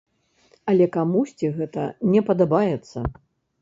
[0.73, 2.99] Але камусьці гэта не падабаецца.